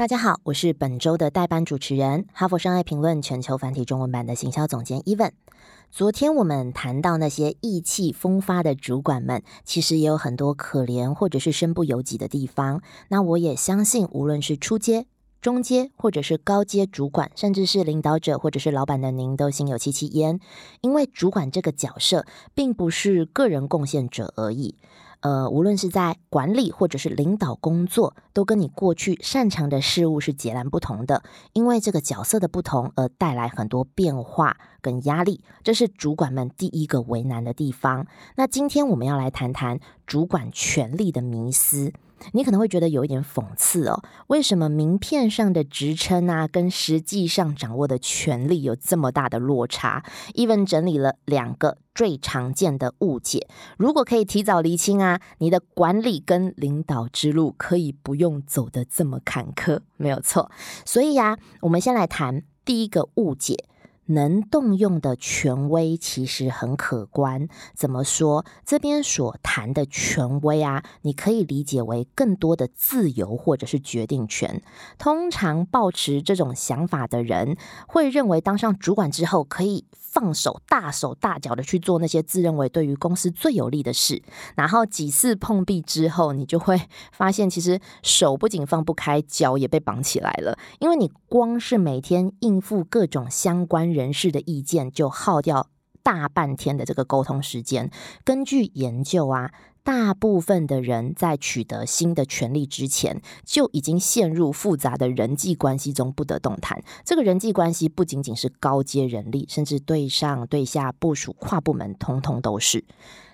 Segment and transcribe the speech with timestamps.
[0.00, 5.32] 大家好，我是本周的代班主持人，哈佛商业评论全球繁体中文版的行销总监 Evan。
[5.90, 12.80] 昨天我们谈到那些意气风发的主管们，其实也有很多可怜或者是身不由己的地方。
[13.08, 15.04] 那我也相信，无论是初阶、
[15.42, 20.40] 中阶或者是高阶主管，甚至是领导者或者是老板的您，都心有戚戚焉，
[20.80, 24.76] 因为主管这个角色并不是个人贡献者而已。
[25.20, 31.22] 呃，无论是在管理或者是领导工作，都跟你过去擅长的事物是截然不同的。
[31.52, 38.06] 因为这个角色的不同而带来很多变化跟压力，这是主管们第一个为难的地方。
[38.36, 39.78] 那今天我们要来谈谈
[40.10, 41.92] 主管权力的迷思。
[42.32, 53.46] 你可能会觉得有一点讽刺哦，为什么名片上的职称啊，跟实际上掌握的权力有这么大的落差？Even 整理了两个最常见的误解，
[53.78, 60.50] 如果可以提早厘清啊，你的管理跟领导之路可以不用走得这么坎坷，没有错。
[60.84, 63.64] 所以呀，我们先来谈第一个误解。
[64.10, 67.48] 能动用的权威其实很可观。
[67.74, 68.44] 怎么说？
[68.64, 74.62] 这边所谈的权威啊，你可以理解为更多的自由或者是决定权。
[74.98, 79.84] 通常抱持这种想法的人，会认为当上主管之后可以。
[80.12, 84.20] 放手大手大脚的去做那些自认为对于公司最有利的事，
[84.56, 86.80] 然后几次碰壁之后，你就会
[87.12, 90.58] 发现，其实手不仅放不开，脚也被绑起来了。
[90.80, 95.68] 因为你光是每天应付各种相关人人士的意见，就耗掉
[96.02, 97.90] 大半天的这个沟通时间。
[98.24, 99.52] 根据研究啊。
[99.82, 106.84] 大部分的人在取得新的权利之前，就已经陷入复杂的人际关系中不得动弹。
[107.02, 112.84] 这个人际关系不仅仅是高阶人力，甚至对上、对下、部署、跨部门，通通都是。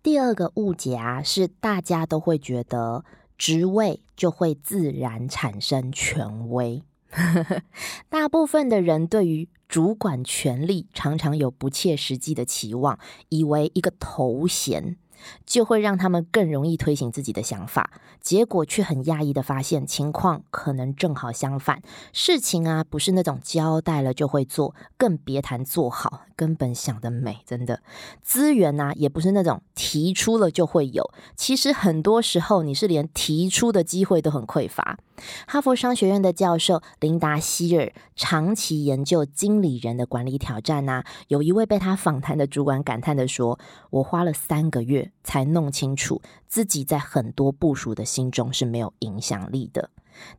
[0.00, 3.04] 第二个误解啊，是大家都会觉得
[3.36, 6.84] 职位就会自然产生权威。
[8.08, 12.98] 大部分的人对于主管权力常常有不切实际的期望，
[13.28, 14.96] 以为一个头衔。
[15.46, 17.90] 就会让他们更容易推行自己的想法，
[18.20, 21.82] 结果却很讶异的发现，情况可能正好相反。
[22.12, 27.82] 事情啊，不是那种交代了就会做，更别谈做好，根本想得美，真的。
[28.22, 34.98] 资源呢，也不是那种提出了就会有，其实很多时候你是连提出的机会都很匮乏。
[35.48, 43.58] 哈佛商学院的教授琳达希尔长期研究经理人的管理挑战呐，有一位被他访谈的主管感叹的说
[43.90, 49.90] ：“我花了三个月才弄清楚自己在很多部署的心中是没有影响力的。”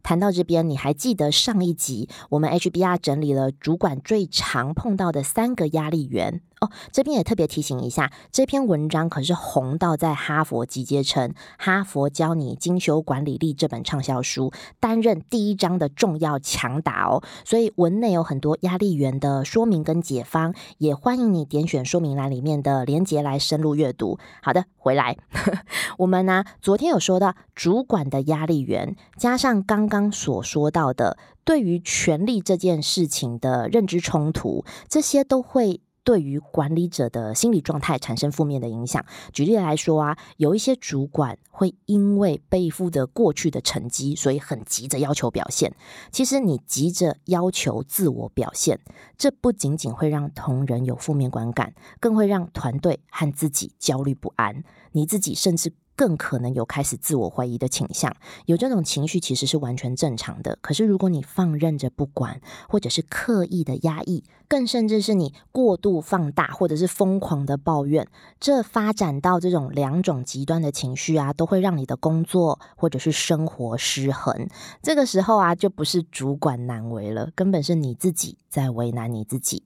[0.04, 6.72] 谈到这边，你还记得上一集我们 HBR 整理了主管最常碰到的三个压力源哦。
[6.92, 17.22] 这边也特别提醒一下，这篇文章可是红到在哈佛集结成《哈佛教你精修管理力》这本畅销书，担任第一章的重要强打哦。
[17.46, 24.18] 所以文内有很多压力源的说明跟解方，也欢迎你点选说明栏里面的连结来深入阅读。
[24.42, 25.18] 好的，回来
[26.00, 29.60] 我们呢，昨天有说到主管的压力源，加上。
[29.70, 39.06] 刚刚所说到的，对于权力这件事情的认知冲突，这些都会对于管理者的心理状态产生负面的影响。
[39.32, 45.74] 举例来说啊，有一些主管会因为背负着过去的成绩，所以很急着要求表现。
[46.12, 48.80] 其实你急着要求自我表现，
[49.18, 54.64] 这不仅仅会让同仁有负面观感，更会让团队和自己焦虑不安。
[54.92, 55.74] 你自己甚至。
[56.00, 58.16] 更可能有开始自我怀疑的倾向，
[58.46, 60.58] 有这种情绪其实是完全正常的。
[60.62, 62.40] 可是如果你放任着不管，
[62.70, 68.08] 或者是刻意的压抑，更甚至是你过度放大，或者是疯狂的抱怨，
[68.40, 74.48] 这发展到这种两种极端的情绪啊，都会让你的工作或者是生活失衡。
[74.82, 79.64] 这个时候啊，就不是主管难为了，根本是你自己在为难你自己。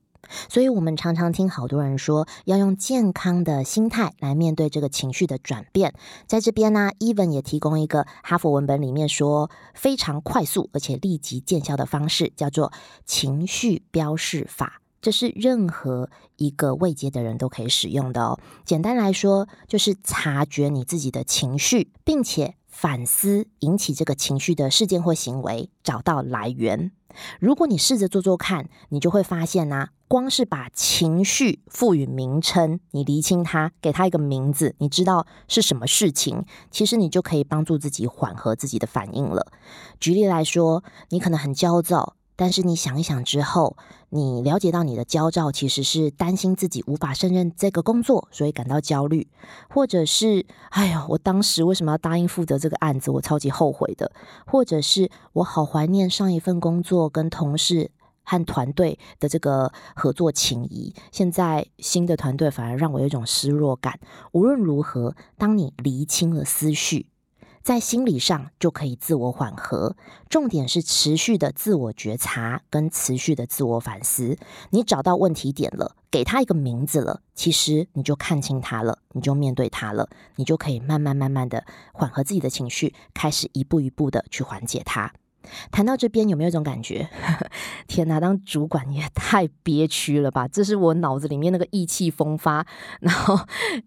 [0.48, 5.94] 所以，我们常常听好多人说，要用健康的心态来面对这个情绪的转变。
[6.26, 12.72] 在这边呢，Even 也提供一个哈佛文本里面说非常快速而且立即见效的方式，叫做
[13.04, 14.80] 情绪标示法。
[15.00, 18.40] 这是任何一个未接的人都可以使用的哦。
[18.64, 26.90] 简单来说，就是察觉你自己的情绪，并且反思引起这个情绪的事件或行为，找到来源。
[27.40, 39.52] 如果你试着做做看，你就会发现呐，光是把情绪赋予名称，你厘清它，给它一个名字，你知道是什么事情，其实你就可以帮助自己缓和自己的反应了。
[39.98, 42.16] 举例来说，你可能很焦躁。
[42.36, 43.76] 但是你想一想之后，
[44.10, 49.28] 你了解到你的焦躁其实是担心自己无法胜任这个工作，所以感到焦虑，
[49.68, 53.10] 或者是哎呀，我当时为什么要答应负责这个案子？
[53.10, 54.10] 我超级后悔的，
[54.46, 57.90] 或者是我好怀念上一份工作跟同事
[58.24, 64.00] 和团队的这个合作情谊，现在新的团队反而让我有一种失落感。
[64.32, 67.06] 无论如何，当你厘清了思绪。
[67.64, 69.96] 在心理上就可以自我缓和，
[70.28, 74.36] 重点是持续的自我觉察跟持续的自我反思。
[74.68, 81.64] 你找到问题点了，给他一个名字了，其实你就看清他了，你就面对他了，你就可以慢慢慢慢的
[81.94, 85.14] 缓和自己的情绪，开始一步一步的去缓解它。
[85.70, 87.08] 谈到这边，有没有一种感觉？
[87.86, 90.48] 天哪，当主管也太憋屈了吧！
[90.48, 92.66] 这是我脑子里面那个意气风发，
[93.00, 93.38] 然后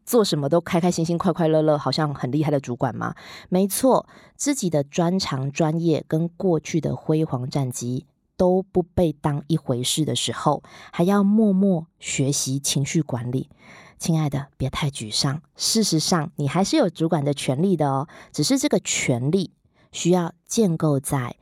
[0.06, 3.16] 做什么都开开心心、快快乐乐，好像很厉害的主管吗？
[3.50, 8.06] 没错，自己的专长、专业跟过去的辉煌战绩
[8.36, 10.62] 都不被当一回事的时候，
[10.92, 13.50] 还要默默学习情绪管理。
[13.98, 15.42] 亲爱的，别太沮丧。
[15.56, 19.50] 事实上，你还是有主管的权利的哦，只是这个权利
[19.92, 21.36] 需要建构在。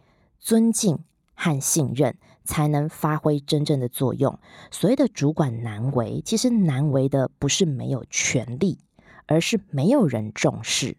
[0.46, 1.00] 尊敬
[1.34, 4.38] 和信任才能发挥真正的作用。
[4.70, 8.78] 所谓的主管难为，其实难为的不是没有权利，
[9.26, 10.98] 而是没有人重视。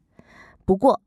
[0.65, 1.01] 不过，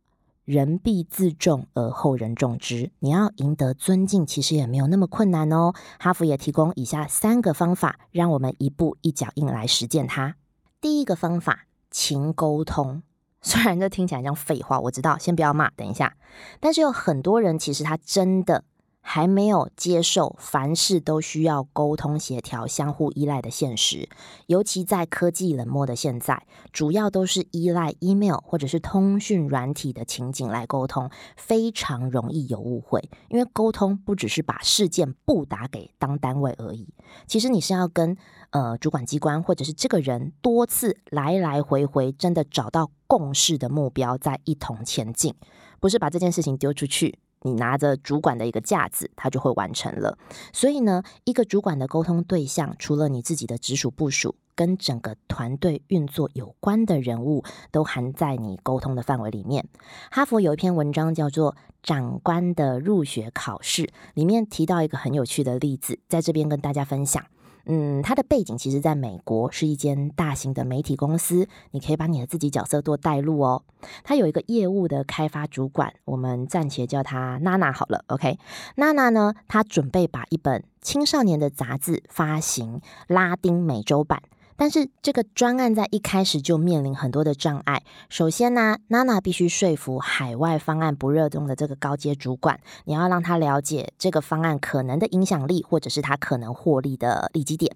[0.45, 2.91] 人必自重而后人重之。
[2.99, 5.73] 你要赢得尊敬，其实也没有那么困难哦。
[5.99, 10.37] 哈佛也提供以下三个方法，让我们一步一脚印来实践它。
[10.79, 13.03] 第一个方法，勤沟通。
[13.41, 16.15] 虽然这听起来像废话，我知道，先不要骂，等一下。
[16.59, 18.63] 但是有很多人其实他真的
[19.11, 24.07] 还没有接受凡事都需要沟通协调、相互依赖的现实。
[24.45, 33.09] 尤其在科技冷漠的现在，主要都是依赖 email 或者是通讯软体的情景来沟通，非常容易有误会。
[33.29, 36.87] 因为沟通不只是把事件布达给当单位而已，
[37.25, 38.15] 其实你是要跟。
[38.51, 45.35] 呃，主管机关或者是这个人多次来来回回，真的找到共识的目标，在一同前进，
[45.79, 50.17] 不是把这件事情丢出去，你拿着主管的一个架子，他就会完成了。
[50.51, 59.67] 所以呢，一个主管的沟通对象，除了你自己的直属部署，跟整个团队运作有关的人物，都含在你沟通的范围里面。
[60.11, 63.83] 哈佛有一篇文章叫做《长官的入学考试》，
[64.13, 67.23] 里面提到一个很有趣的例子，在这边跟大家分享。
[67.71, 71.47] 嗯，它的背景其实在美国，是一间大型的媒体公司。
[71.69, 73.61] 你可以把你的自己角色做带路哦。
[74.03, 78.03] 他有一个业务的开发主管，我们暂且叫他娜娜好了。
[78.07, 78.39] OK，
[78.77, 84.23] 娜娜呢，她准备把一本青少年的杂志发行拉丁美洲版。
[84.59, 87.81] 但是这个专案在一开始就面临很多的障碍。
[88.09, 97.73] 首先呢，娜娜必须说服海外方案不热衷的这个高阶主管，你要让他了解这个方案可能的影响力，或者是他可能获利的利基点。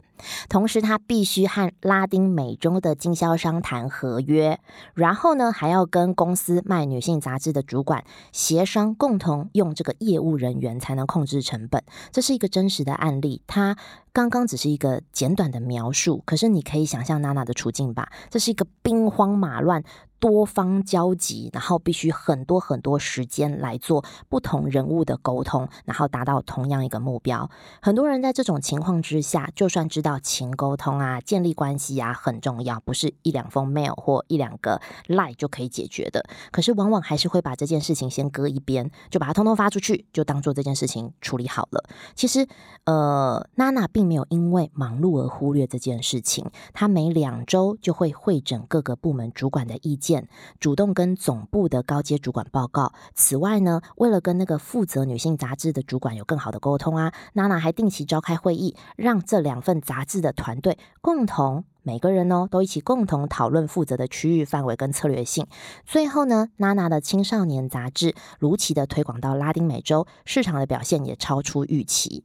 [0.50, 4.60] 同时，他必须和拉丁美洲的经销商谈合约，
[4.94, 8.04] 然后呢，还要跟公司卖女性杂志的主管
[8.34, 11.82] 协商，共同用这个业务人员才能控制成本。
[12.12, 13.78] 这是一个真实的案例，他。
[14.14, 18.12] 刚刚只是一个简短的描述，可是你可以想象娜娜的处境吧？
[18.30, 19.84] 这是一个兵荒马乱。
[20.24, 27.50] 多方交集，然后必须很多很多时间来做不同人物的沟通，然后达到同样一个目标。
[27.82, 36.24] 很多人在这种情况之下，就算知道情沟通啊、建立关系啊很重要，不是一两封 mail 或一两个 line 就可以解决的。
[36.54, 41.84] 可是往往还是会把这件事情先搁一边，就把它通通发出去，就当做这件事情处理好了。
[42.16, 42.48] 其实，
[42.86, 50.13] 呃，娜娜并没有因为忙碌而忽略这件事情，她每两周就会会诊各个部门主管的意见。
[50.60, 52.94] 主动跟总部的高阶主管报告。
[53.14, 61.66] 此外呢，为了跟那个负责女性杂志的主管有更好的沟通啊，娜娜还定期召开会议，让这两份杂志的团队共同。
[61.86, 65.46] 每个人呢都一起共同讨论负责的区域范围跟策略性。
[65.86, 72.24] 最后呢，娜娜的青少年杂志如期的推广到拉丁美洲，市场的表现也超出预期。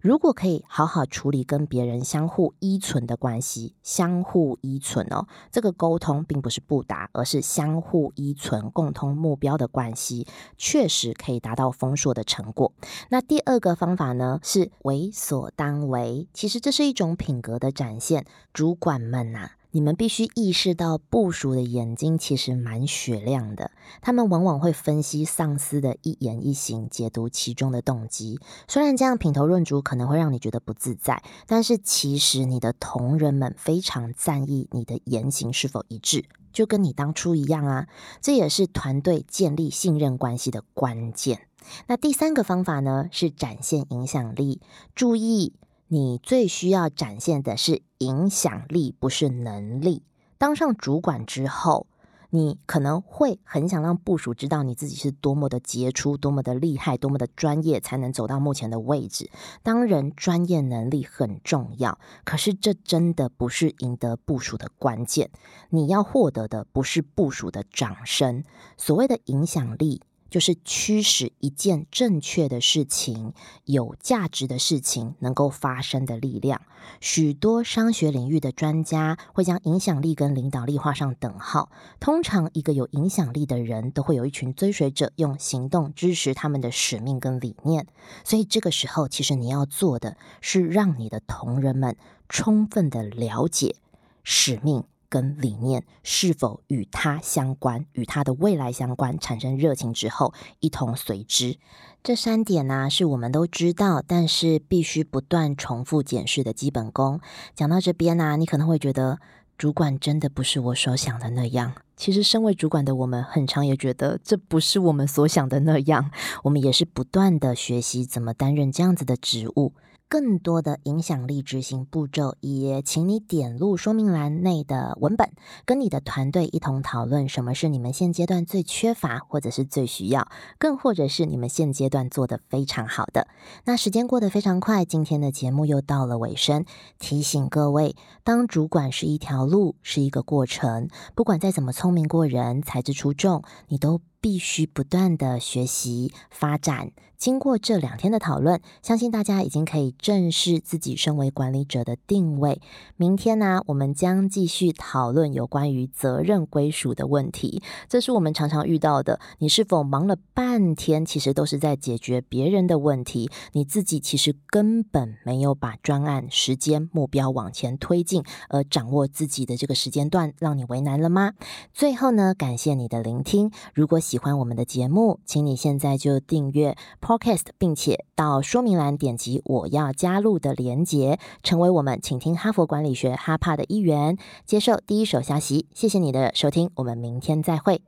[0.00, 12.72] 如果可以好好处理跟别人相互依存的关系，相互依存哦，这个沟通并不是不达，而是相互依存、共通目标的关系，确实可以达到丰硕的成果。
[13.08, 16.28] 那第二个方法呢，是为所当为。
[16.32, 19.08] 其实这是一种品格的展现，主管。
[19.08, 23.70] 们呐，你们必须意识到，部署的眼睛其实蛮雪亮的，
[24.00, 28.40] 他们往往会分析上司的一言一行，解读其中的动机。
[28.66, 37.88] 虽然这样品头论足可能会让你觉得不自在，但是其实你的同仁们非常在意你的言行是否一致，就跟你当初一样啊。
[38.22, 41.42] 这也是团队建立信任关系的关键。
[41.86, 44.62] 那第三个方法呢，是展现影响力。
[44.94, 45.52] 注意。
[45.90, 50.02] 你最需要展现的是影响力，不是能力。
[50.36, 51.86] 当上主管之后，
[52.28, 59.30] 你可能会很想让部署知道你自己是多么的杰出、多么的厉害、多么的专业，才能走到目前的位置。
[59.62, 65.30] 当然，专业能力很重要，可是这真的不是赢得部署的关键。
[65.70, 68.44] 你要获得的不是部署的掌声，
[68.76, 70.02] 所谓的影响力。
[70.30, 73.32] 就是驱使一件正确的事情、
[73.64, 76.60] 有价值的事情能够发生的力量。
[77.00, 81.70] 许多商学领域的专家会将影响力跟领导力画上等号。
[82.00, 87.86] 通常，一个有影响力的人都会有一群追随者，用行动支持他们的使命跟理念。
[88.24, 91.96] 所以，这个时候，其实你要做的是让你的同仁们
[92.28, 93.76] 充分的了解
[94.22, 94.84] 使命。
[95.08, 101.58] 跟理念是否与他相关，与他的未来相关，产生热情之后，一同随之。
[102.02, 107.20] 这三点呢，是我们都知道，但是必须不断重复检视的基本功。
[107.54, 109.18] 讲到这边呢，你可能会觉得，
[109.56, 111.74] 主管真的不是我所想的那样。
[111.96, 116.12] 其实，身为主管的我们，很常也觉得这不是我们所想的那样。
[116.44, 119.72] 我们也是不断的学习怎么担任这样子的职务。
[120.08, 125.30] 更多的影响力执行步骤，也请你点入说明栏内的文本，
[125.66, 133.28] 跟你的团队一同讨论什么是你们现阶段最缺乏，或者是最需要，更或者是你们现阶段做的非常好的。
[133.64, 136.64] 那时间过得非常快，今天的节目又到了尾声。
[136.98, 144.00] 提醒各位，当主管是一条路，是一个过程，不管再怎么聪明过人，才智出众，你都。
[144.20, 146.92] 必须不断的学习发展。
[147.16, 152.60] 经过这两天的讨论，相信大家已经可以正视自己身为管理者的定位。
[152.96, 157.60] 明天呢，我们将继续讨论有关于责任归属的问题。
[157.88, 159.18] 这是我们常常遇到的。
[159.38, 163.28] 你是否忙了半天，其实都是在解决别人的问题？
[163.50, 171.32] 你自己其实根本没有把专案时间目标往前推进，而掌握自己的这个时间段，让你为难了吗？
[171.74, 173.50] 最后呢，感谢你的聆听。
[173.74, 185.66] 如果喜欢我们的节目，请你现在就订阅 Podcast，并且到说明栏点击我要加入的连接，成为我们请听哈佛管理学哈帕的一员，接受第一手消息。
[185.74, 187.87] 谢谢你的收听，我们明天再会。